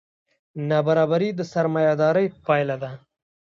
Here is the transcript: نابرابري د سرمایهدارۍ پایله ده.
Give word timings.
نابرابري 0.69 1.29
د 1.35 1.41
سرمایهدارۍ 1.51 2.27
پایله 2.45 2.75
ده. 2.83 2.91